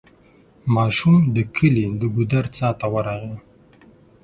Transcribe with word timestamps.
ماشوم 0.75 1.15
د 1.35 1.37
کلي 1.55 1.85
د 1.99 2.01
ګودر 2.15 2.45
څا 2.55 2.69
ته 2.79 2.85
ورغی. 2.93 3.35